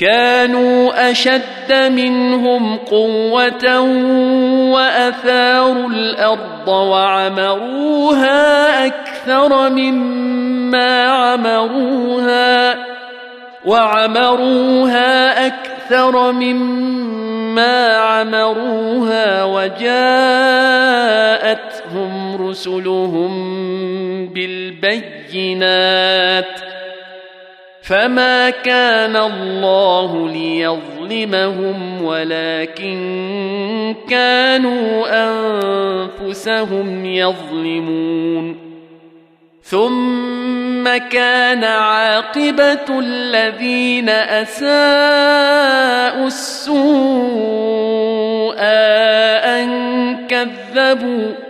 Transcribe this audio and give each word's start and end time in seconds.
كانوا 0.00 1.10
أشد 1.10 1.72
منهم 1.72 2.76
قوة 2.76 3.80
وأثاروا 4.70 5.88
الأرض 5.88 6.68
وعمروها 6.68 8.36
أكثر 8.86 9.70
مما 9.70 11.02
عمروها 11.04 12.76
وعمروها 13.64 15.46
أكثر 15.46 16.32
مما 16.32 17.96
عمروها 17.96 19.44
وجاءتهم 19.44 20.00
رسلهم 22.48 23.30
بالبينات 24.28 25.90
فما 27.90 28.50
كان 28.50 29.16
الله 29.16 30.28
ليظلمهم 30.28 32.04
ولكن 32.04 33.94
كانوا 34.08 35.06
انفسهم 36.22 37.04
يظلمون 37.04 38.70
ثم 39.62 40.96
كان 40.96 41.64
عاقبه 41.64 42.98
الذين 42.98 44.08
اساءوا 44.08 45.06
السوء 46.26 46.80
ان 49.44 49.70
كذبوا 50.26 51.49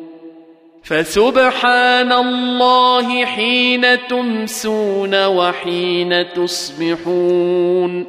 فسبحان 0.91 2.11
الله 2.11 3.25
حين 3.25 4.07
تمسون 4.07 5.25
وحين 5.25 6.33
تصبحون 6.33 8.05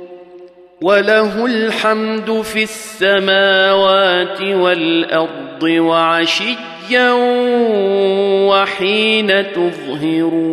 وله 0.82 1.46
الحمد 1.46 2.42
في 2.42 2.62
السماوات 2.62 4.42
والأرض 4.42 5.62
وعشيا 5.62 7.12
وحين 8.50 9.52
تظهرون 9.52 10.52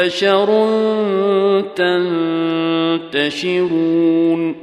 بشر 0.00 0.48
تنتشرون 3.12 4.56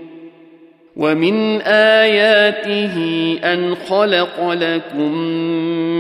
ومن 0.96 1.62
آياته 1.62 2.96
أن 3.44 3.76
خلق 3.76 4.52
لكم 4.52 5.12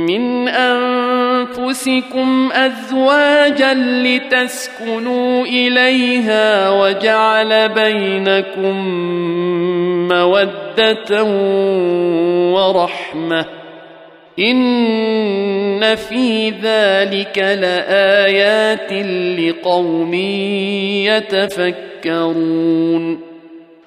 من 0.10 0.48
أنفسكم 0.48 2.50
أزواجا 2.54 3.74
لتسكنوا 3.74 5.46
إليها 5.46 6.70
وجعل 6.70 7.70
بينكم 7.70 8.88
مودة 10.08 11.24
ورحمة 12.54 13.46
ان 14.40 15.96
في 15.96 16.50
ذلك 16.50 17.38
لايات 17.38 18.94
لقوم 19.40 20.14
يتفكرون 22.06 23.20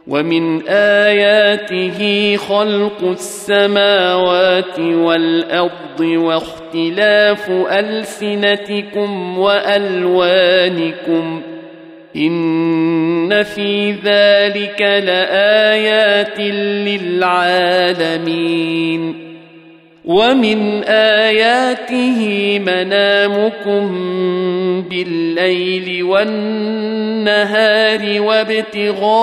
ومن 0.06 0.69
اياته 0.69 2.37
خلق 2.37 3.02
السماوات 3.02 4.79
والارض 4.79 6.00
واختلاف 6.00 7.50
السنتكم 7.50 9.38
والوانكم 9.38 11.43
ان 12.17 13.43
في 13.43 13.93
ذلك 13.93 14.81
لايات 14.81 16.38
للعالمين 18.00 19.30
ومن 20.05 20.82
اياته 20.85 22.19
منامكم 22.58 23.88
بالليل 24.91 26.02
والنهار 26.05 27.61
وابتغاؤكم 28.23 29.14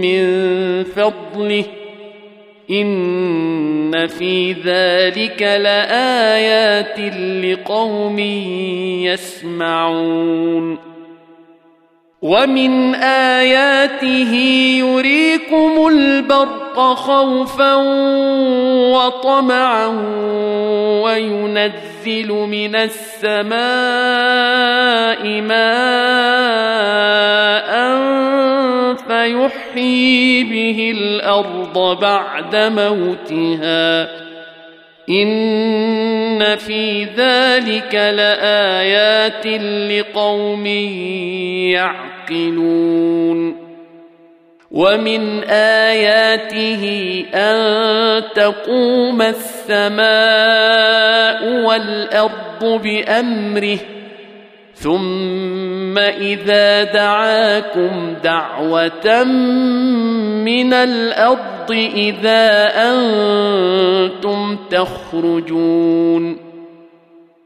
من 0.00 0.24
فضله 0.84 1.64
ان 2.70 4.06
في 4.06 4.52
ذلك 4.52 5.42
لايات 5.42 6.98
لقوم 7.44 8.18
يسمعون 9.08 10.78
ومن 12.22 12.94
اياته 12.94 14.34
يريكم 14.78 15.88
البرق 16.72 16.94
خوفا 16.94 17.74
وطمعا 18.92 19.86
وينزل 21.02 22.28
من 22.28 22.76
السماء 22.76 23.60
ماء 25.40 25.62
فيحيي 28.96 30.44
به 30.44 30.92
الأرض 30.96 32.00
بعد 32.00 32.56
موتها 32.56 34.08
ان 35.08 36.56
في 36.56 37.04
ذلك 37.04 37.94
لايات 37.94 39.46
لقوم 39.90 40.66
يعقلون 42.26 43.61
ومن 44.72 45.44
اياته 45.44 46.84
ان 47.34 48.22
تقوم 48.34 49.22
السماء 49.22 50.02
والارض 51.64 52.80
بامره 52.82 53.78
ثم 54.74 55.98
اذا 55.98 56.84
دعاكم 56.84 58.14
دعوه 58.24 59.24
من 60.44 60.72
الأرض 60.72 61.70
اذا 61.96 62.70
أنتم 62.90 64.56
تخرجون 64.70 66.36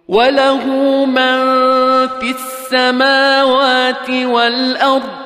وله 0.09 0.67
من 1.05 1.57
في 2.21 2.31
السماوات 2.31 4.11
والارض 4.11 5.26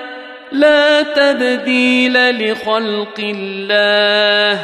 لا 0.51 1.01
تبديل 1.01 2.51
لخلق 2.51 3.19
الله. 3.19 4.59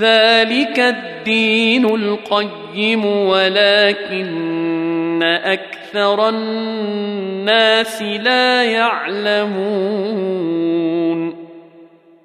ذلك 0.00 0.78
الدين 0.78 1.84
القيم 1.84 3.04
ولكن 3.04 5.22
أكثر 5.22 6.28
الناس 6.28 8.02
لا 8.02 8.64
يعلمون. 8.64 9.60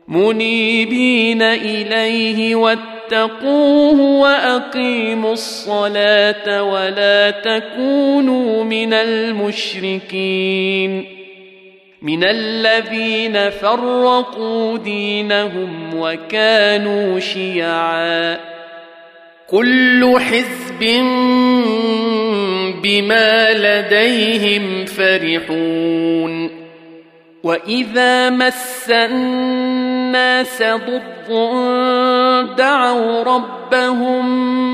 منيبين 0.07 1.41
إليه 1.41 2.55
واتقوه 2.55 4.01
وأقيموا 4.01 5.33
الصلاة 5.33 6.63
ولا 6.63 7.31
تكونوا 7.31 8.63
من 8.63 8.93
المشركين. 8.93 11.14
من 12.05 12.23
الذين 12.23 13.49
فرقوا 13.49 14.77
دينهم 14.77 15.89
وكانوا 15.95 17.19
شيعا. 17.19 18.39
كل 19.47 20.15
حزب 20.19 20.79
بما 22.83 23.53
لديهم 23.53 24.85
فرحون. 24.85 26.65
وإذا 27.43 28.29
مس 28.29 28.89
الناس 28.89 30.63
ضر 30.63 31.45
دعوا 32.57 33.23
ربهم 33.23 34.64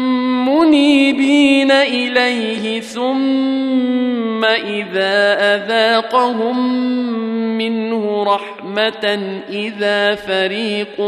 منيبين 0.62 1.72
إليه 1.72 2.82
ثم 2.82 4.46
إذا 4.46 5.38
أذاقهم 5.56 6.58
منه 7.58 8.24
رحمة 8.24 9.34
إذا 9.50 10.16
فريق 10.16 11.02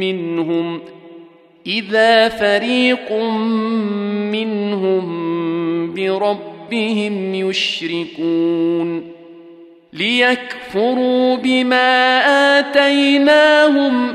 منهم 0.00 0.80
إذا 1.66 2.28
فريق 2.28 3.12
منهم 4.32 5.06
بربهم 5.94 7.34
يشركون 7.34 9.02
ليكفروا 9.92 11.36
بما 11.36 12.18
آتيناهم 12.58 14.14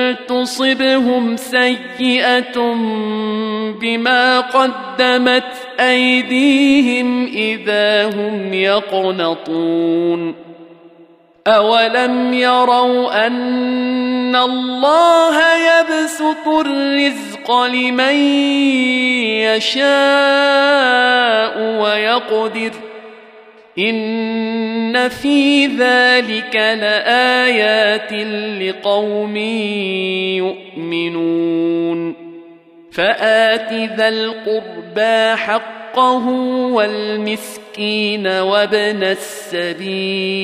تصبهم 0.41 1.37
سيئة 1.37 2.57
بما 3.81 4.39
قدمت 4.39 5.53
أيديهم 5.79 7.25
إذا 7.25 8.05
هم 8.05 8.53
يقنطون. 8.53 10.35
أولم 11.47 12.33
يروا 12.33 13.27
أن 13.27 14.35
الله 14.35 15.37
يبسط 15.55 16.47
الرزق 16.47 17.63
لمن 17.63 18.15
يشاء 19.49 19.91
ويقدر 21.81 22.71
ان 23.77 25.09
في 25.09 25.65
ذلك 25.65 26.55
لايات 26.55 28.13
لقوم 28.61 29.37
يؤمنون 30.37 32.15
فات 32.91 33.73
ذا 33.73 34.09
القربى 34.09 35.35
حقه 35.35 36.27
والمسكين 36.71 38.27
وابن 38.27 39.03
السبيل 39.03 40.41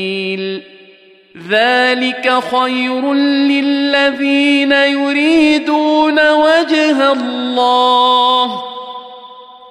ذلك 1.50 2.40
خير 2.52 3.14
للذين 3.14 4.72
يريدون 4.72 6.32
وجه 6.32 7.12
الله 7.12 8.77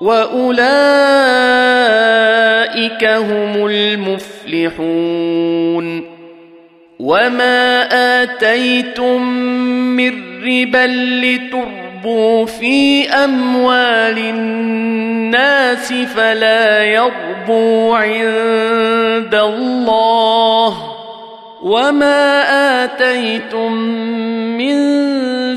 واولئك 0.00 1.36
هم 3.04 3.66
المفلحون 3.66 5.26
وما 6.98 7.82
اتيتم 8.22 9.22
من 9.96 10.12
ربا 10.44 10.86
لتربوا 11.22 12.46
في 12.46 13.08
اموال 13.08 14.18
الناس 14.18 15.92
فلا 15.92 16.84
يربو 16.84 17.94
عند 17.94 19.34
الله 19.34 20.92
وما 21.62 22.42
اتيتم 22.84 23.72
من 24.58 24.76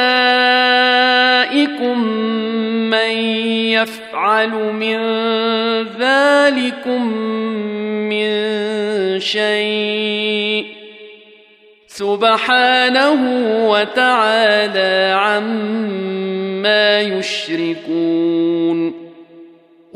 من 2.90 3.10
يفعل 3.70 4.50
من 4.50 4.98
ذلكم 5.82 7.06
من 8.08 8.30
شيء؟ 9.20 10.66
سبحانه 11.86 13.20
وتعالى 13.70 15.14
عما 15.18 17.00
يشركون. 17.00 18.94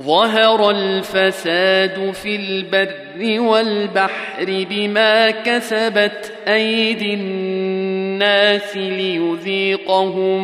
ظهر 0.00 0.70
الفساد 0.70 2.10
في 2.10 2.36
البر 2.36 3.07
والبحر 3.22 4.66
بما 4.70 5.30
كسبت 5.30 6.32
أيدي 6.48 7.14
الناس 7.14 8.76
ليذيقهم 8.76 10.42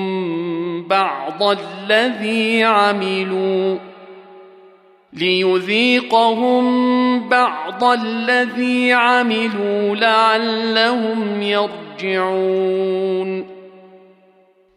بعض 0.88 1.42
الذي 1.42 2.64
عملوا 2.64 3.78
ليذيقهم 5.12 6.64
بعض 7.28 7.84
الذي 7.84 8.92
عملوا 8.92 9.96
لعلهم 9.96 11.42
يرجعون 11.42 12.74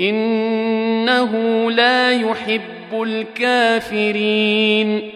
إنه 0.00 1.30
لا 1.70 2.12
يحب 2.12 3.02
الكافرين. 3.02 5.10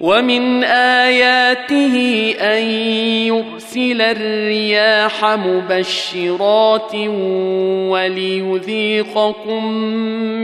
ومن 0.00 0.64
آياته 0.64 2.34
أن 2.40 2.62
يرسل 3.26 4.02
الرياح 4.02 5.24
مبشرات 5.24 6.94
وليذيقكم 7.90 9.74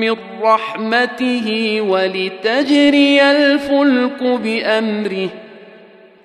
من 0.01 0.17
رحمته 0.43 1.81
ولتجري 1.81 3.23
الفلك 3.23 4.23
بأمره. 4.23 5.29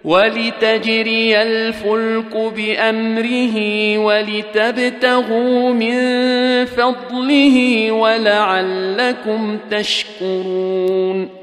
ولتجري 0.04 1.42
الفلك 1.42 2.38
بأمره 2.56 3.58
ولتبتغوا 3.98 5.74
من 5.74 5.96
فضله 6.66 7.92
ولعلكم 7.92 9.58
تشكرون 9.72 11.43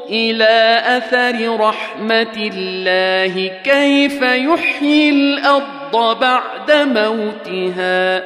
إلى 0.11 0.81
أثر 0.85 1.59
رحمة 1.59 2.51
الله 2.53 3.51
كيف 3.63 4.21
يحيي 4.21 5.09
الأرض 5.09 6.19
بعد 6.19 6.71
موتها. 6.71 8.23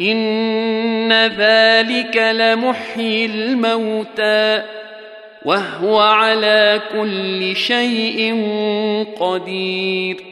إن 0.00 1.12
ذلك 1.12 2.16
لمحيي 2.16 3.26
الموتى 3.26 4.62
وهو 5.44 6.00
على 6.00 6.80
كل 6.92 7.56
شيء 7.56 8.44
قدير. 9.20 10.31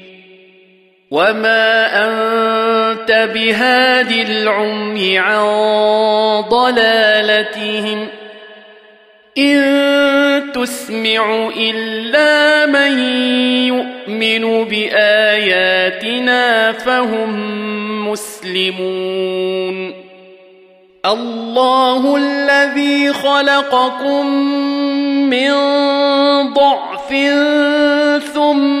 وما 1.11 1.87
انت 2.07 3.29
بهاد 3.33 4.11
العمي 4.11 5.19
عن 5.19 5.43
ضلالتهم 6.49 8.07
ان 9.37 10.51
تسمع 10.53 11.49
الا 11.57 12.65
من 12.65 12.99
يؤمن 13.67 14.65
باياتنا 14.65 16.01
فهم 16.71 17.31
مسلمون 18.11 19.93
الله 21.05 22.17
الذي 22.17 23.13
خلقكم 23.13 24.27
من 25.29 25.51
ضعف 26.53 27.09
ثم 28.33 28.80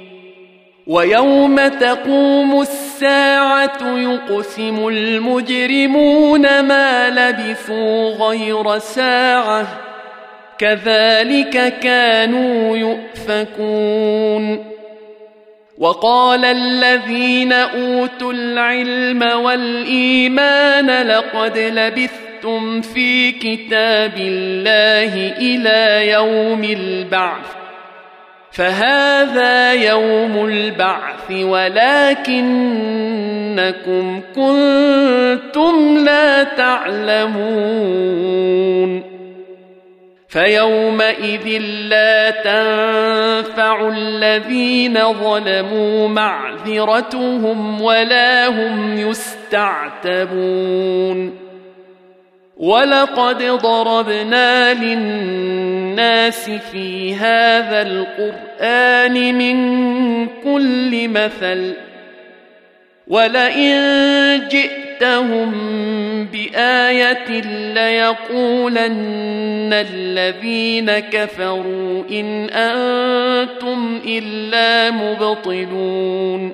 ويوم 0.91 1.67
تقوم 1.67 2.61
الساعة 2.61 3.97
يقسم 3.97 4.87
المجرمون 4.87 6.59
ما 6.59 7.09
لبثوا 7.09 8.09
غير 8.09 8.77
ساعة 8.77 9.67
كذلك 10.57 11.79
كانوا 11.79 12.77
يؤفكون. 12.77 14.65
وقال 15.77 16.45
الذين 16.45 17.53
أوتوا 17.53 18.33
العلم 18.33 19.23
والإيمان 19.23 21.07
لقد 21.07 21.57
لبثتم 21.57 22.81
في 22.81 23.31
كتاب 23.31 24.13
الله 24.17 25.37
إلى 25.37 26.11
يوم 26.11 26.63
البعث. 26.63 27.60
فهذا 28.51 29.73
يوم 29.73 30.45
البعث 30.45 31.31
ولكنكم 31.31 32.41
كنتم 34.35 35.97
لا 36.05 36.43
تعلمون 36.43 38.01
فيومئذ 40.31 41.61
لا 41.89 42.29
تنفع 42.29 43.89
الذين 43.89 45.13
ظلموا 45.13 46.07
معذرتهم 46.07 47.81
ولا 47.81 48.47
هم 48.47 48.97
يستعتبون 48.97 50.61
ولقد 52.61 53.43
ضربنا 53.43 54.73
للناس 54.73 56.49
في 56.49 57.15
هذا 57.15 57.81
القران 57.81 59.35
من 59.37 60.27
كل 60.43 61.07
مثل 61.07 61.73
ولئن 63.07 64.47
جئت 64.51 64.81
جئتهم 65.01 65.51
بايه 66.25 67.41
ليقولن 67.73 68.89
الذين 69.73 70.99
كفروا 70.99 72.03
ان 72.11 72.49
أنتم 72.49 73.99
الا 74.05 74.91
مبطلون 74.91 76.53